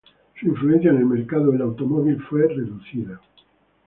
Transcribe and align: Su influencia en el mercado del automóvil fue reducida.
Su 0.39 0.47
influencia 0.47 0.89
en 0.89 0.97
el 0.97 1.05
mercado 1.05 1.51
del 1.51 1.61
automóvil 1.61 2.19
fue 2.23 2.47
reducida. 2.47 3.21